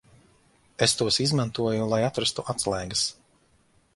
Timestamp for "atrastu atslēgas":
2.07-3.07